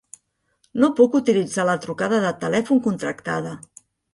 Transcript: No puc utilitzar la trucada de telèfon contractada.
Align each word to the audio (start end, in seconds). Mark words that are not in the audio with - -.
No 0.83 0.89
puc 0.99 1.17
utilitzar 1.19 1.67
la 1.71 1.77
trucada 1.85 2.23
de 2.27 2.33
telèfon 2.47 2.85
contractada. 2.89 3.57